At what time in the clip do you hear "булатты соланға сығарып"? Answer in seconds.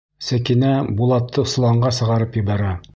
1.03-2.45